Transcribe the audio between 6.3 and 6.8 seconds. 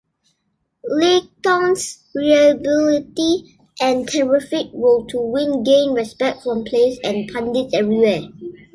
from